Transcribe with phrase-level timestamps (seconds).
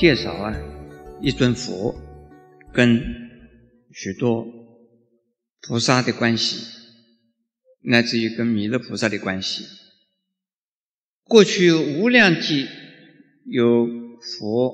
[0.00, 0.56] 介绍啊，
[1.20, 1.94] 一尊佛
[2.72, 3.02] 跟
[3.92, 4.46] 许多
[5.60, 6.64] 菩萨的关系，
[7.82, 9.62] 乃至于跟弥勒菩萨的关系。
[11.24, 12.66] 过去无量劫
[13.44, 13.86] 有
[14.38, 14.72] 佛，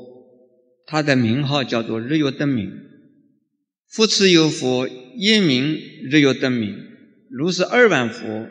[0.87, 2.71] 他的名号叫做日月灯明；
[3.89, 5.77] 复次有佛，一名
[6.09, 6.73] 日月灯明；
[7.29, 8.49] 如是二万佛，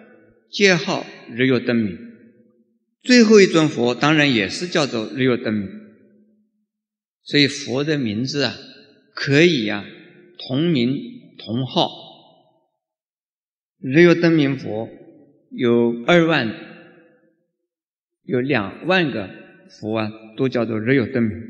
[0.52, 1.98] 皆号日月灯明。
[3.02, 5.70] 最后一尊佛当然也是叫做日月灯明，
[7.26, 8.56] 所以佛的名字啊，
[9.14, 9.84] 可以呀
[10.38, 10.96] 同名
[11.38, 11.90] 同号。
[13.80, 14.88] 日月灯明佛
[15.50, 16.54] 有二万，
[18.24, 19.30] 有两万个
[19.70, 21.42] 佛啊，都叫做日月灯明。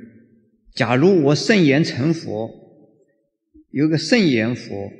[0.74, 2.50] 假如我圣言成佛，
[3.72, 4.92] 有个圣言佛，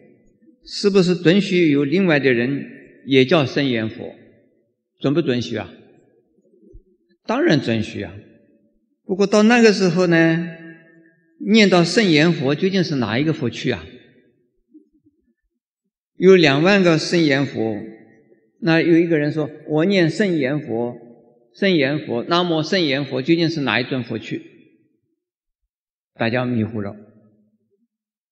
[0.66, 2.66] 是不是准许有另外的人
[3.06, 4.14] 也叫圣言佛？
[5.00, 5.74] 准不准许啊？
[7.26, 8.14] 当然准许啊，
[9.06, 10.48] 不过到那个时候呢，
[11.40, 13.84] 念到圣严佛究竟是哪一个佛去啊？
[16.18, 17.78] 有两万个圣严佛，
[18.62, 20.96] 那有一个人说：“我念圣严佛，
[21.54, 24.42] 圣严佛，那么圣严佛究竟是哪一尊佛去？”
[26.16, 26.96] 大家迷糊了。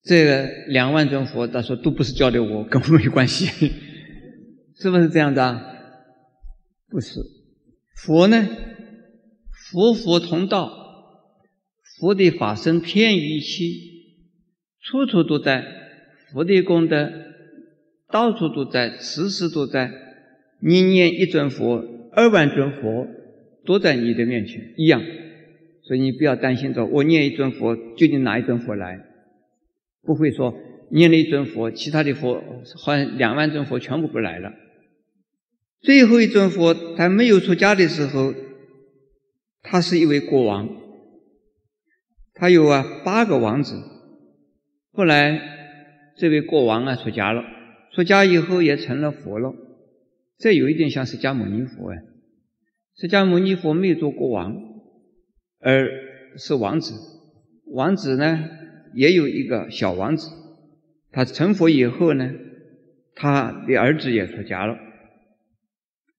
[0.04, 3.46] 这个两万尊佛，他说都不是交的我，跟我没关系，
[4.80, 5.62] 是不是这样的？
[6.88, 7.20] 不是，
[7.96, 8.48] 佛呢？
[9.72, 10.83] 佛佛同道，
[12.04, 13.64] 佛的法身遍于一切，
[14.82, 15.64] 处处都在；
[16.34, 17.10] 佛的功德
[18.12, 19.90] 到处都在，时时都在。
[20.60, 21.82] 你念一尊佛，
[22.12, 23.08] 二万尊佛
[23.64, 25.02] 都在你的面前一样，
[25.84, 29.00] 所以你不要担心着我念一尊佛，究竟哪一尊佛来？
[30.02, 30.54] 不会说
[30.92, 32.44] 念了一尊佛，其他的佛
[32.84, 34.52] 好像两万尊佛全部不来了。
[35.80, 38.34] 最后一尊佛，他没有出家的时候。
[39.66, 40.68] 他是一位国王，
[42.34, 43.82] 他有啊八个王子。
[44.92, 45.40] 后来
[46.18, 47.44] 这位国王啊出家了，
[47.94, 49.54] 出家以后也成了佛了。
[50.38, 52.04] 这有一点像释迦牟尼佛哎，
[52.98, 54.56] 释迦牟尼佛没有做国王，
[55.60, 55.88] 而
[56.38, 56.94] 是王子。
[57.66, 58.50] 王子呢
[58.94, 60.30] 也有一个小王子，
[61.12, 62.32] 他成佛以后呢，
[63.16, 64.78] 他的儿子也出家了。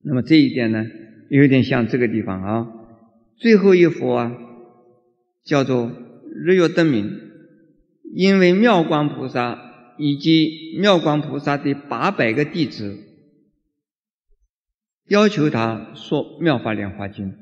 [0.03, 0.85] 那么这一点呢，
[1.29, 2.69] 有点像这个地方啊。
[3.37, 4.37] 最后一佛啊，
[5.44, 5.93] 叫做
[6.34, 7.21] 日月灯明，
[8.15, 12.99] 因为妙光菩萨以及妙光菩萨的八百个弟子
[15.09, 17.33] 要求他说《妙法莲华经》，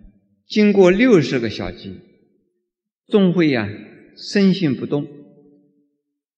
[0.46, 1.92] 经过六十个小节，
[3.06, 3.68] 众会呀
[4.16, 5.06] 深信不动，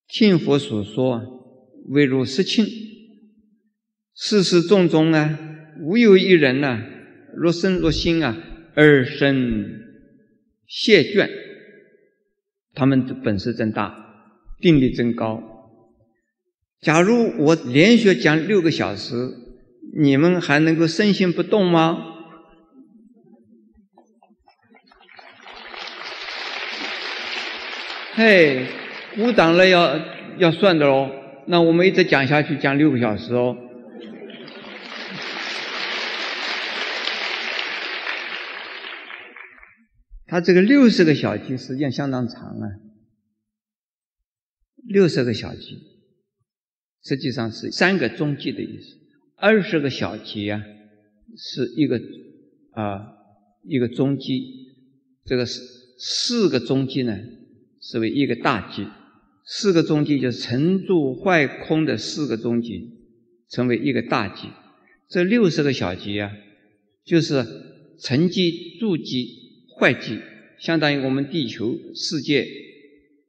[0.07, 1.21] 听佛所说，
[1.89, 2.65] 唯如实庆，
[4.15, 5.39] 世事众中啊，
[5.81, 6.83] 无有一人呐，
[7.35, 8.37] 若身若心啊。
[8.77, 9.83] 而生
[10.67, 11.29] 谢倦，
[12.75, 13.95] 他们的本事真大，
[14.59, 15.41] 定力真高。
[16.81, 19.15] 假如我连续讲六个小时，
[19.97, 22.11] 你们还能够身心不动吗？
[28.13, 28.67] 嘿，
[29.15, 29.99] 鼓掌了要
[30.37, 31.09] 要算的喽。
[31.47, 33.57] 那我们一直讲下去，讲六个小时哦。
[40.27, 42.67] 他这个六十个小节时间相当长啊，
[44.83, 45.77] 六十个小节
[47.03, 48.97] 实际上是三个中级的意思，
[49.35, 50.63] 二十个小节啊
[51.37, 52.01] 是一个
[52.71, 53.13] 啊
[53.63, 54.73] 一个中级，
[55.25, 55.61] 这个四
[55.99, 57.15] 四个中级呢
[57.79, 58.87] 是为一个大级，
[59.45, 62.89] 四个中级就是成住坏空的四个中级
[63.49, 64.47] 成为一个大级，
[65.07, 66.31] 这六十个小节啊
[67.03, 67.45] 就是
[67.99, 69.44] 成绩住级。
[69.77, 70.19] 坏计
[70.59, 72.45] 相当于我们地球世界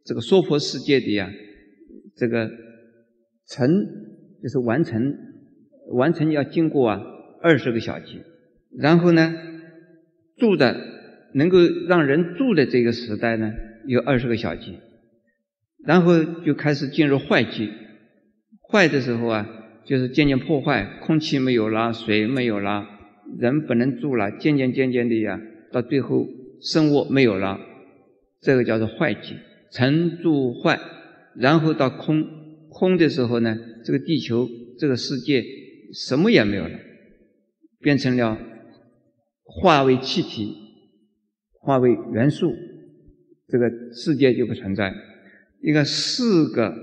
[0.05, 1.31] 这个娑婆世界的呀，
[2.17, 2.51] 这个
[3.49, 3.69] 成
[4.43, 5.17] 就是完成，
[5.93, 7.03] 完成要经过啊
[7.43, 8.23] 二十个小节，
[8.79, 9.35] 然后呢
[10.37, 10.77] 住的
[11.35, 11.59] 能够
[11.89, 13.53] 让人住的这个时代呢
[13.87, 14.79] 有二十个小节，
[15.85, 17.71] 然后就开始进入坏季，
[18.71, 19.49] 坏的时候啊
[19.85, 22.87] 就是渐渐破坏，空气没有了，水没有了，
[23.39, 25.41] 人不能住了，渐渐渐渐的呀。
[25.77, 26.27] 到最后，
[26.63, 27.61] 生物没有了，
[28.41, 29.37] 这个叫做坏极，
[29.71, 30.81] 成住坏，
[31.35, 32.25] 然后到空，
[32.71, 35.45] 空的时候呢，这个地球这个世界
[35.93, 36.79] 什么也没有了，
[37.81, 38.39] 变成了
[39.45, 40.57] 化为气体，
[41.61, 42.55] 化为元素，
[43.47, 44.95] 这个世界就不存在。
[45.61, 46.75] 一个四个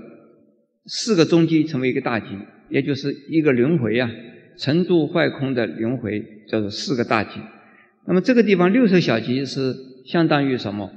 [0.86, 2.26] 四个中极成为一个大极，
[2.70, 4.08] 也就是一个轮回啊，
[4.56, 7.40] 成住坏空的轮回，叫做四个大极。
[8.06, 9.74] 那么这个地方六十小节是
[10.06, 10.90] 相当于什么？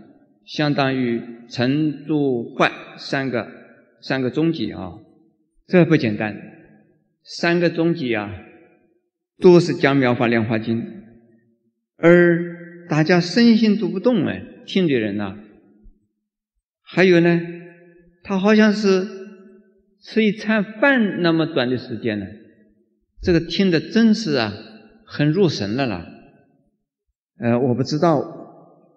[0.45, 3.50] 相当于成住坏三个
[4.01, 4.94] 三个终极啊，
[5.68, 6.36] 这不简单。
[7.24, 8.31] 三个终极啊，
[9.39, 10.81] 都是讲《妙法莲华经》，
[11.98, 15.38] 而大家身心都不动哎，听的人呐。
[16.81, 17.42] 还有呢，
[18.24, 19.06] 他好像是
[20.01, 22.25] 吃一餐饭那么短的时间呢，
[23.21, 24.54] 这个听的真是啊，
[25.06, 26.13] 很入神了啦。
[27.39, 28.23] 呃，我不知道，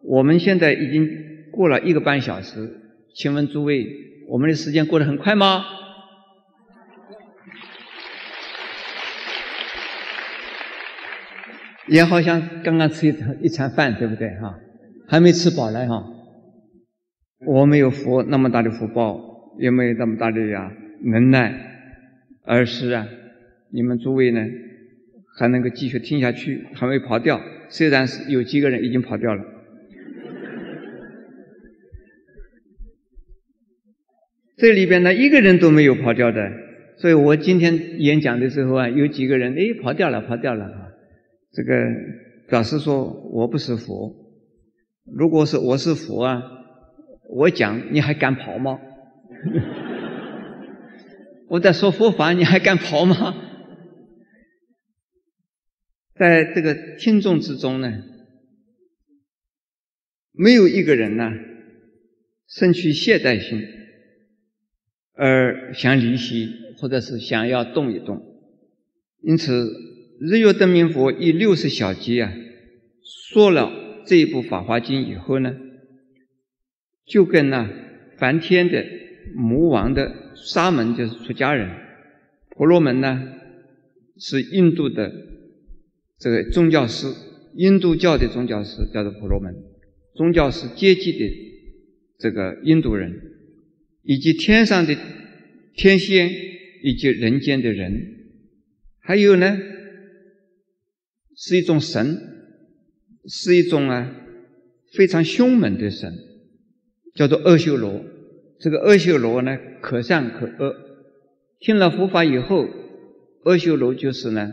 [0.02, 1.28] 我们现在已经。
[1.52, 2.80] 过了一个半小时，
[3.12, 3.84] 请问诸位，
[4.28, 5.64] 我们的时间过得很快吗？
[11.88, 14.60] 也好像刚刚吃一餐一餐饭，对不对哈？
[15.08, 16.04] 还没吃饱呢哈。
[17.44, 19.20] 我没有佛那么大的福报，
[19.58, 20.70] 也没有那么大的呀
[21.02, 21.52] 能耐，
[22.44, 23.08] 而是啊，
[23.72, 24.40] 你们诸位呢
[25.36, 27.40] 还能够继续听下去，还没跑掉。
[27.70, 29.42] 虽然是有几个人已经跑掉了。
[34.56, 36.50] 这里边呢，一个人都没有跑掉的，
[36.98, 40.88] 所以我今天演讲的时候啊，有几个人哎跑掉了，跑掉了啊，
[41.52, 41.72] 这个
[42.50, 44.14] 老师说我不是佛。
[45.16, 46.42] 如果是我是佛啊，
[47.30, 48.78] 我讲你还敢跑吗？
[51.48, 53.34] 我在说佛法，你还敢跑吗？
[56.20, 58.02] 在这个听众之中呢，
[60.32, 61.32] 没有一个人呢，
[62.46, 63.66] 生去懈怠心。
[65.14, 68.22] 而想离席，或者是想要动一动，
[69.22, 69.72] 因此
[70.20, 72.34] 日月灯明佛以六十小节啊，
[73.32, 75.56] 说了这一部《法华经》以后呢，
[77.06, 77.66] 就跟那
[78.18, 78.84] 梵天的
[79.34, 81.70] 魔王的沙门就是出家人，
[82.50, 83.22] 婆罗门呢
[84.18, 85.10] 是印度的
[86.20, 87.08] 这个宗教师，
[87.56, 89.52] 印度教的宗教师叫做婆罗门，
[90.14, 91.24] 宗教师阶级的
[92.18, 93.26] 这个印度人。
[94.02, 94.96] 以及天上的
[95.74, 96.30] 天仙，
[96.82, 97.92] 以及人间的人，
[98.98, 99.58] 还有呢，
[101.36, 102.18] 是一种神，
[103.26, 104.16] 是一种啊
[104.94, 106.14] 非常凶猛的神，
[107.14, 108.02] 叫做阿修罗。
[108.58, 110.74] 这个阿修罗呢，可善可恶。
[111.60, 112.66] 听了佛法以后，
[113.44, 114.50] 阿修罗就是呢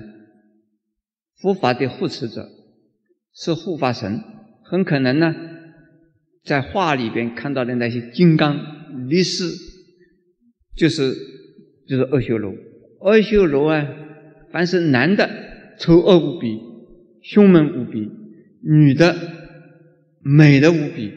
[1.41, 2.49] 佛法的护持者，
[3.33, 4.21] 是护法神。
[4.63, 5.35] 很可能呢，
[6.43, 8.75] 在画里边看到的那些金刚。
[9.07, 9.43] 律师
[10.75, 11.13] 就是
[11.87, 12.53] 就是阿修罗，
[13.01, 13.87] 阿修罗啊，
[14.51, 15.29] 凡是男的
[15.77, 16.57] 丑恶无比，
[17.21, 18.09] 凶猛无比；
[18.63, 19.15] 女的
[20.21, 21.11] 美的无比，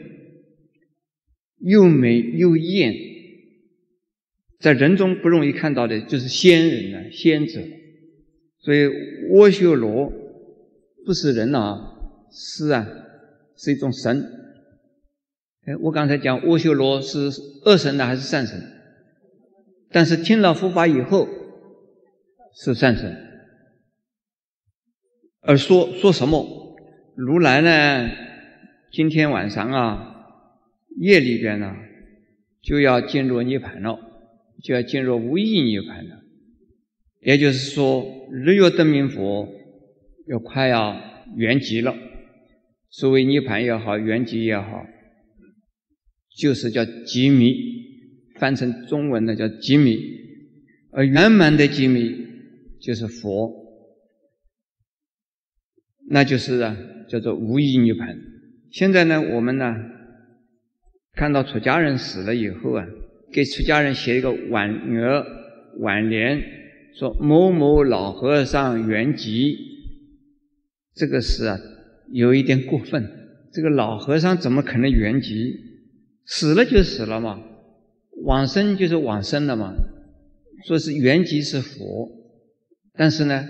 [1.59, 2.93] 又美又艳，
[4.59, 7.61] 在人中不容易看到的，就是仙人啊，仙者。
[8.61, 8.85] 所以
[9.33, 10.11] 阿修罗
[11.05, 11.97] 不是人啊，
[12.31, 12.87] 是啊，
[13.57, 14.23] 是一种神。
[15.65, 17.29] 哎，我刚才讲阿修罗是
[17.65, 18.61] 恶神呢还是善神？
[19.89, 21.27] 但是听了佛法以后
[22.55, 23.15] 是善神，
[25.41, 26.77] 而说说什么？
[27.15, 28.09] 如来呢？
[28.91, 30.25] 今天晚上啊，
[30.97, 31.75] 夜里边呢，
[32.61, 33.99] 就要进入涅盘了，
[34.63, 36.20] 就要进入无意涅盘了。
[37.21, 39.47] 也就是说，日月灯明佛
[40.27, 40.99] 要快要
[41.35, 41.95] 圆寂了。
[42.89, 44.85] 所谓涅盘也好，圆寂也好。
[46.37, 47.53] 就是叫极密，
[48.39, 49.99] 翻成中文的叫极密，
[50.91, 52.25] 而圆满的极密
[52.81, 53.53] 就是佛，
[56.09, 56.75] 那就是啊
[57.09, 58.17] 叫做无意涅盘。
[58.71, 59.75] 现在呢，我们呢
[61.13, 62.87] 看到出家人死了以后啊，
[63.33, 65.25] 给出家人写一个挽额
[65.79, 66.41] 挽联，
[66.97, 69.55] 说某某老和尚圆寂，
[70.93, 71.59] 这个是啊
[72.11, 73.09] 有一点过分。
[73.53, 75.55] 这个老和尚怎么可能圆寂？
[76.25, 77.41] 死了就死了嘛，
[78.23, 79.73] 往生就是往生了嘛。
[80.65, 82.09] 说是原籍是佛，
[82.93, 83.47] 但是呢，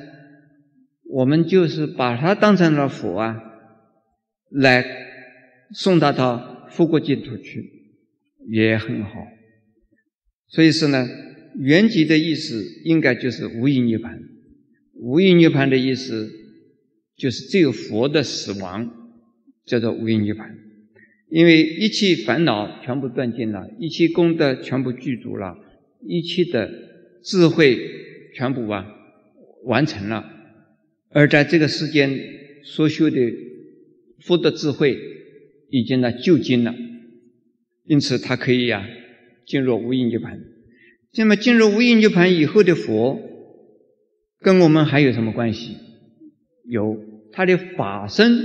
[1.09, 3.37] 我们就是把他当成了佛啊，
[4.49, 4.85] 来
[5.73, 7.69] 送他到佛国净土去，
[8.47, 9.11] 也很好。
[10.47, 11.05] 所以说呢，
[11.57, 14.21] 原籍的意思应该就是无因涅盘。
[14.95, 16.31] 无因涅盘的意思
[17.15, 19.11] 就是只有佛的死亡
[19.65, 20.57] 叫做无因涅盘。
[21.29, 25.57] 因为一切烦恼全部断尽了，一切功德全部具足了，
[26.05, 26.69] 一切的
[27.23, 27.79] 智慧
[28.35, 28.85] 全部啊
[29.63, 30.29] 完成了，
[31.09, 32.19] 而在这个世间
[32.63, 33.17] 所修的
[34.19, 34.97] 福德智慧
[35.69, 36.75] 已经呢就尽了，
[37.85, 38.85] 因此他可以呀
[39.45, 40.43] 进入无因涅盘。
[41.17, 43.19] 那么进入无印涅盘以后的佛，
[44.39, 45.75] 跟我们还有什么关系？
[46.69, 46.97] 有
[47.33, 48.39] 他的法身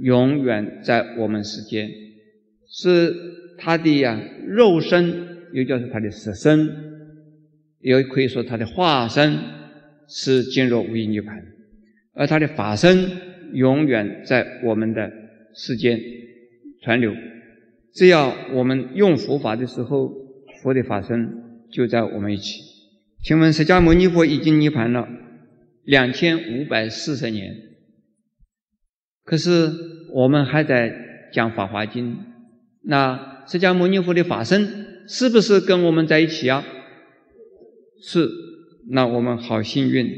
[0.00, 1.90] 永远在我们世间，
[2.68, 3.12] 是
[3.58, 5.12] 他的呀肉身，
[5.52, 6.68] 又叫做他的实身，
[7.80, 9.36] 也可以说他的化身
[10.06, 11.44] 是进入无印涅盘，
[12.14, 13.10] 而他的法身
[13.54, 15.10] 永远在我们的
[15.54, 16.00] 世间
[16.82, 17.12] 传流。
[17.92, 20.12] 只要我们用佛法的时候，
[20.62, 22.60] 佛的法身就在我们一起。
[23.22, 25.08] 请问释迦牟尼佛已经涅盘了
[25.84, 27.54] 两千五百四十年，
[29.24, 29.72] 可是
[30.12, 30.92] 我们还在
[31.32, 32.12] 讲《法华经》。
[32.82, 36.64] 那释迦牟尼佛的法身是不是跟我们在一起啊？
[38.02, 38.28] 是，
[38.90, 40.08] 那我们好幸运。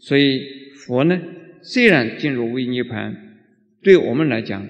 [0.00, 0.40] 所以
[0.86, 1.20] 佛呢，
[1.62, 3.16] 虽然进入微涅盘，
[3.82, 4.68] 对我们来讲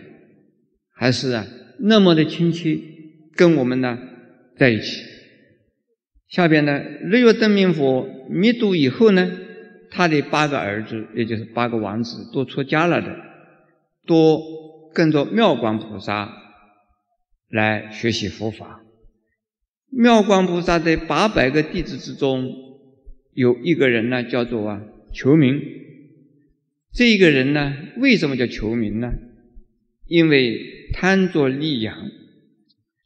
[0.95, 1.47] 还是啊。
[1.81, 2.79] 那么的亲切，
[3.35, 3.99] 跟我们呢
[4.57, 5.14] 在一起。
[6.35, 9.31] 下边呢，日月灯明佛灭度以后呢，
[9.89, 13.17] 他的八个儿子，也就是八个王子，都出家了的，
[14.05, 14.43] 都
[14.93, 16.37] 跟着妙光菩萨
[17.49, 18.81] 来学习佛法。
[19.91, 22.53] 妙光菩萨的八百个弟子之中，
[23.33, 25.63] 有一个人呢，叫做啊求名。
[26.93, 29.13] 这一个人呢，为什么叫求名呢？
[30.09, 31.97] 因为贪着利养，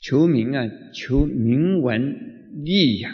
[0.00, 2.16] 求名啊，求名闻
[2.64, 3.12] 利养，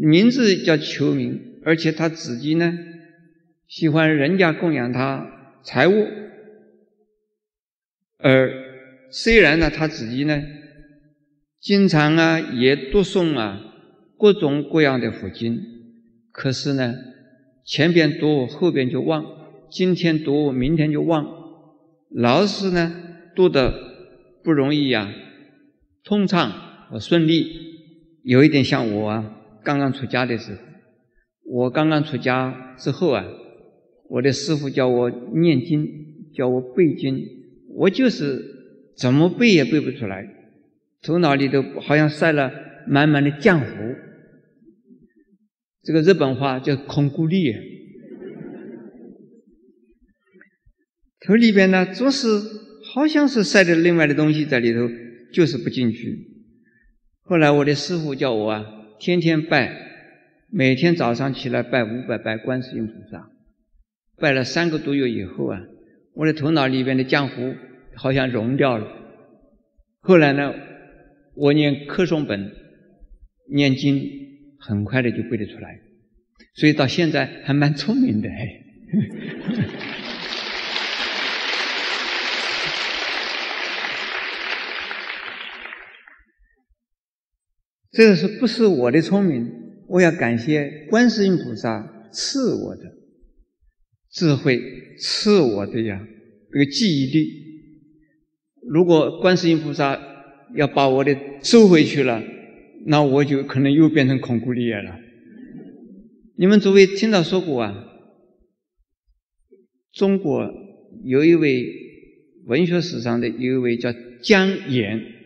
[0.00, 2.78] 名字叫求名，而且他自己呢，
[3.66, 6.06] 喜欢人家供养他财物，
[8.18, 8.52] 而
[9.10, 10.42] 虽然呢，他自己呢，
[11.58, 13.60] 经常啊也读诵啊
[14.18, 15.60] 各种各样的佛经，
[16.32, 16.94] 可是呢，
[17.64, 19.24] 前边读后边就忘，
[19.70, 21.38] 今天读明天就忘。
[22.10, 22.92] 老师呢
[23.36, 23.72] 读的
[24.42, 25.14] 不容易呀，
[26.02, 26.50] 通畅
[26.88, 27.69] 和顺利，
[28.22, 30.58] 有一点像我啊，刚刚出家的时候，
[31.44, 33.24] 我刚刚出家之后啊，
[34.08, 35.86] 我的师傅教我念经，
[36.34, 37.18] 教我背经，
[37.76, 38.42] 我就是
[38.96, 40.26] 怎么背也背不出来，
[41.02, 42.52] 头脑里头好像塞了
[42.86, 43.66] 满满的浆糊，
[45.82, 47.54] 这个日本话叫空谷力。
[51.26, 52.26] 头里边呢，总是
[52.94, 54.88] 好像是塞着另外的东西在里头，
[55.32, 56.26] 就是不进去。
[57.30, 58.66] 后来我的师傅叫我啊，
[58.98, 59.72] 天天拜，
[60.50, 63.30] 每天早上起来拜五百拜观世音菩萨，
[64.16, 65.60] 拜了三个多月以后啊，
[66.14, 67.54] 我的头脑里边的浆糊
[67.94, 68.84] 好像融掉了。
[70.00, 70.52] 后来呢，
[71.36, 72.50] 我念课诵本、
[73.48, 74.10] 念经，
[74.58, 75.78] 很快的就背得出来，
[76.56, 78.66] 所以到现在还蛮聪明的嘿哎。
[87.92, 89.50] 这是不是我的聪明？
[89.88, 92.82] 我要感谢观世音菩萨赐我的
[94.12, 94.62] 智慧，
[94.98, 96.06] 赐我的呀
[96.52, 97.28] 这个记忆力。
[98.68, 100.00] 如果观世音菩萨
[100.54, 102.22] 要把我的收回去了，
[102.86, 104.96] 那我就可能又变成空谷力了。
[106.36, 107.74] 你们诸位听到说过啊？
[109.92, 110.48] 中国
[111.02, 111.66] 有一位
[112.46, 113.92] 文学史上的有一位叫
[114.22, 115.19] 姜岩。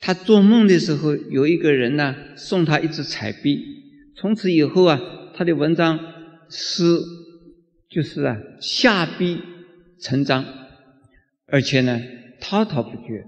[0.00, 3.62] 他做梦的时候，有一个人呢送他一支彩笔，
[4.16, 5.00] 从此以后啊，
[5.34, 5.98] 他的文章
[6.48, 6.84] 诗
[7.90, 9.40] 就是啊下笔
[10.00, 10.44] 成章，
[11.46, 12.00] 而且呢
[12.40, 13.26] 滔滔不绝。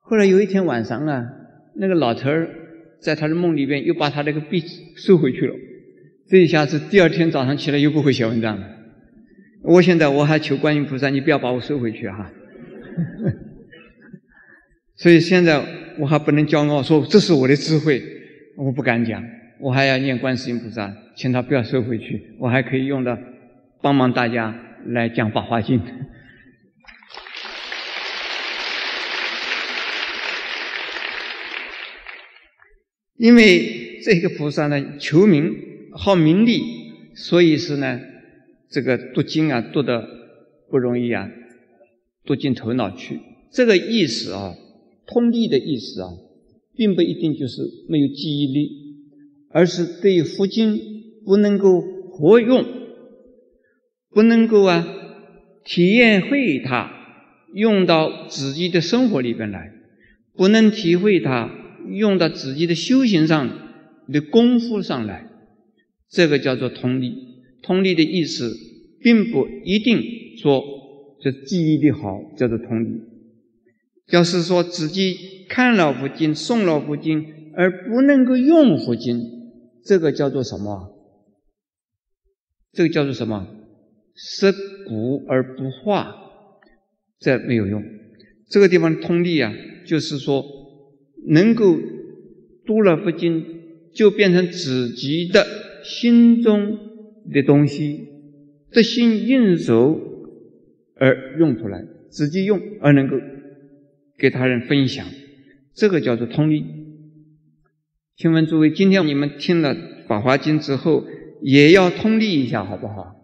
[0.00, 1.26] 后来有一天晚上啊，
[1.76, 2.48] 那个老头儿
[3.00, 4.62] 在他的梦里边又把他那个笔
[4.96, 5.54] 收回去了，
[6.28, 8.66] 这一下子第二天早上起来又不会写文章了。
[9.62, 12.30] 我现在我还求观音菩萨，你不要把我收回去哈。
[14.94, 15.60] 所以现在
[15.98, 18.02] 我还不能骄傲说这是我的智慧，
[18.56, 19.24] 我不敢讲，
[19.58, 23.18] 我还要念观世音菩萨，请他不要收回去，我还可以用到
[23.80, 24.54] 帮忙大家
[24.86, 25.80] 来讲《法华经》，
[33.16, 35.52] 因为这个菩萨呢求名
[35.92, 36.62] 好名利，
[37.14, 38.00] 所以是呢
[38.70, 40.06] 这个读经啊读的
[40.70, 41.28] 不容易啊，
[42.24, 43.18] 读进头脑去，
[43.50, 44.54] 这个意思啊。
[45.12, 46.08] 通力的意思啊，
[46.74, 48.70] 并不一定就是没有记忆力，
[49.50, 50.80] 而是对佛经
[51.24, 52.64] 不能够活用，
[54.10, 54.86] 不能够啊
[55.64, 56.90] 体验会它，
[57.54, 59.72] 用到自己的生活里边来，
[60.34, 61.50] 不能体会它，
[61.90, 63.50] 用到自己的修行上
[64.08, 65.28] 的功夫上来，
[66.10, 67.14] 这个叫做通力。
[67.62, 68.56] 通力的意思，
[69.00, 70.02] 并不一定
[70.38, 70.64] 说
[71.20, 73.11] 这记忆力好叫做通力。
[74.12, 77.26] 要是说自己看了佛经、诵了佛经，
[77.56, 79.18] 而不能够用佛经，
[79.84, 80.94] 这个叫做什么？
[82.72, 83.48] 这个叫做什么？
[84.14, 84.52] 识
[84.86, 86.14] 古而不化，
[87.18, 87.82] 这没有用。
[88.50, 89.50] 这个地方通力啊，
[89.86, 90.44] 就是说
[91.26, 91.78] 能够
[92.66, 93.42] 读了佛经，
[93.94, 95.46] 就变成自己的
[95.82, 96.78] 心中
[97.32, 98.08] 的东西，
[98.70, 99.98] 得心应手
[100.96, 103.16] 而用出来，自己用而能够
[104.22, 105.04] 给他人分享，
[105.74, 106.64] 这个叫做通力。
[108.14, 109.74] 请问诸位，今天你们听了
[110.06, 111.04] 《法华经》之后，
[111.42, 113.16] 也要通力一下，好不好？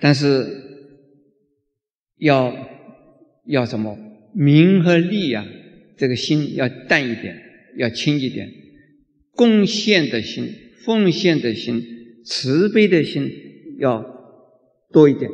[0.00, 0.46] 但是
[2.18, 2.54] 要
[3.44, 3.98] 要什么
[4.32, 5.44] 名和利呀？
[5.96, 7.42] 这个心要淡一点，
[7.76, 8.48] 要轻一点，
[9.32, 10.54] 贡献的心、
[10.84, 11.82] 奉献的心、
[12.24, 13.32] 慈悲的心
[13.80, 14.17] 要
[14.92, 15.30] 多一点，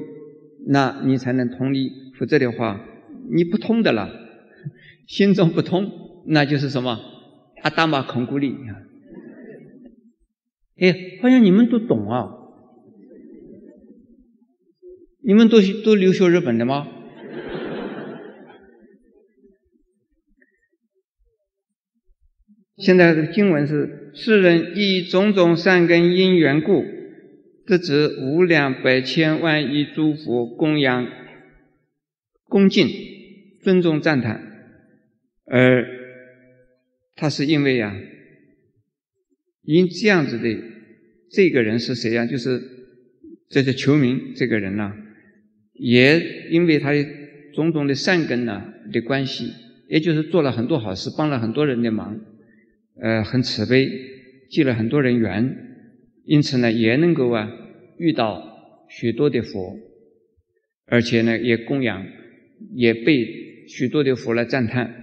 [0.67, 2.13] 那你才能通力。
[2.19, 2.85] 否则的话，
[3.31, 4.09] 你不通的了，
[5.07, 5.91] 心中不通，
[6.27, 7.01] 那就是什么
[7.63, 8.83] 阿达玛孔古力啊！
[10.81, 12.31] 哎，好像你们都懂啊。
[15.27, 16.87] 你们都都留学日本的吗？
[22.77, 26.85] 现在的经文是：世人以种种善根因缘故，
[27.67, 31.09] 得知无量百千万亿诸佛供养、
[32.45, 32.89] 恭敬、
[33.63, 34.41] 尊重、赞叹，
[35.47, 35.87] 而
[37.15, 37.97] 他是因为呀，
[39.63, 40.57] 因这样子的
[41.31, 42.27] 这个人是谁呀？
[42.27, 42.63] 就是
[43.49, 44.97] 这是求名这个人呐。
[45.73, 47.05] 也因为他的
[47.53, 49.51] 种种的善根呢的关系，
[49.89, 52.21] 也就是做了很多好事，帮了很多人的忙，
[53.01, 53.91] 呃，很慈悲，
[54.51, 55.74] 结了很多人缘，
[56.25, 57.51] 因此呢，也能够啊
[57.99, 59.79] 遇到许多的佛，
[60.87, 62.07] 而且呢，也供养，
[62.75, 64.95] 也被许多的佛来赞叹。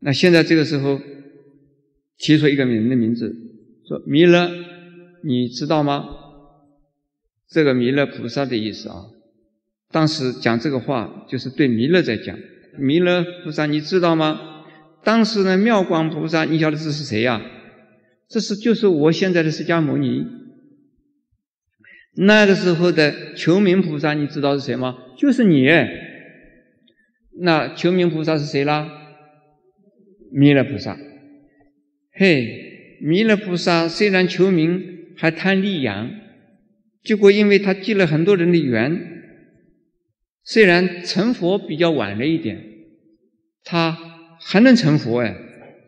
[0.00, 1.00] 那现在这个时候
[2.18, 3.34] 提出一个人的名字，
[3.86, 4.50] 说弥勒，
[5.22, 6.08] 你知道吗？
[7.48, 9.06] 这个弥勒菩萨的意思啊。
[9.90, 12.36] 当时讲这个话，就是对弥勒在讲。
[12.78, 14.64] 弥勒菩萨，你知道吗？
[15.04, 17.42] 当时呢，妙光菩萨，你晓得这是谁呀？
[18.32, 20.24] 这是就是我现在的释迦牟尼。
[22.14, 24.96] 那个时候的求名菩萨，你知道是谁吗？
[25.18, 25.68] 就是你。
[27.40, 28.90] 那求名菩萨是谁啦？
[30.32, 30.96] 弥勒菩萨。
[32.14, 34.82] 嘿，弥勒菩萨虽然求名，
[35.14, 36.10] 还贪利养，
[37.02, 38.98] 结果因为他结了很多人的缘。
[40.42, 42.62] 虽然成佛比较晚了一点，
[43.62, 43.92] 他
[44.40, 45.36] 还能成佛哎，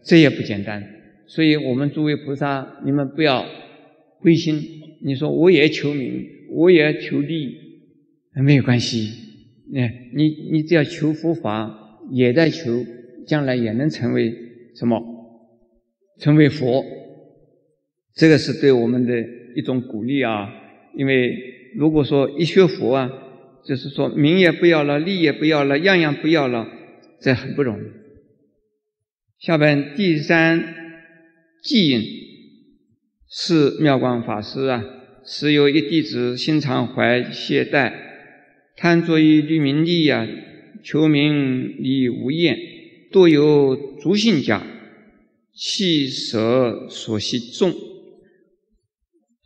[0.04, 0.90] 这也不简单。
[1.26, 3.46] 所以我们诸位菩萨，你们不要
[4.20, 4.62] 灰心。
[5.02, 7.56] 你说我也求名，我也求利，
[8.42, 9.10] 没有关系。
[9.70, 9.80] 你，
[10.14, 12.84] 你你只要求佛法，也在求，
[13.26, 14.34] 将来也能成为
[14.74, 15.02] 什么？
[16.20, 16.84] 成为佛。
[18.14, 19.12] 这个是对我们的
[19.56, 20.48] 一种鼓励啊。
[20.96, 21.34] 因为
[21.76, 23.10] 如果说一学佛啊，
[23.66, 26.68] 就是说，名也不要了，利也不要了，样样不要了，
[27.20, 27.86] 这很不容易。
[29.40, 30.83] 下边第三
[31.64, 32.02] 记引
[33.26, 34.84] 是妙光法师啊，
[35.24, 37.90] 时有一弟子心常怀懈怠，
[38.76, 40.28] 贪着于律名利呀，
[40.84, 42.58] 求名利无厌，
[43.10, 44.62] 多有足性假，
[45.54, 47.72] 气舍所系重，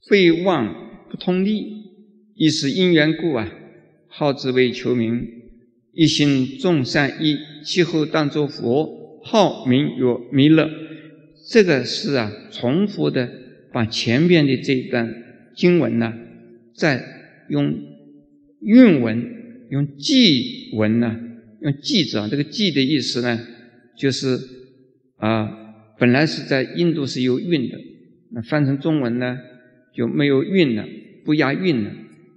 [0.09, 1.69] 废妄不通利，
[2.35, 3.49] 亦是因缘故啊。
[4.09, 5.25] 号之为求名，
[5.93, 10.69] 一心众善意，其后当作佛，号名曰弥勒。
[11.49, 13.31] 这个是啊，重复的
[13.73, 15.13] 把前边的这一段
[15.55, 16.13] 经文呢，
[16.75, 17.03] 再
[17.49, 17.75] 用
[18.61, 21.19] 韵文、用记文呢，
[21.61, 22.29] 用记字啊。
[22.31, 23.41] 这个记的意思呢，
[23.97, 24.39] 就是
[25.17, 25.51] 啊，
[25.99, 27.79] 本来是在印度是有韵的，
[28.33, 29.39] 那翻成中文呢
[29.95, 30.87] 就没有韵了，
[31.25, 31.93] 不押韵了。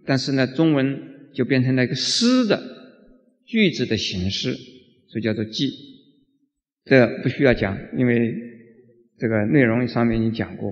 [0.06, 1.10] 但是呢，中文。
[1.34, 2.62] 就变成了一个诗的
[3.45, 4.52] 句子的形式，
[5.08, 5.71] 所以叫做记。
[6.84, 8.36] 这不需要讲，因为
[9.21, 10.67] 这个内容上面已经讲过。